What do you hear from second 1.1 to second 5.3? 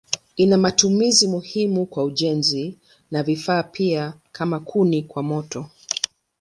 muhimu kwa ujenzi na vifaa pia kama kuni kwa